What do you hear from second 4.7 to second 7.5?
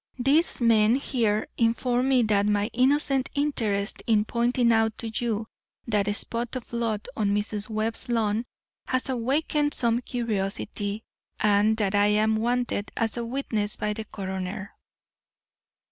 out to you that spot of blood on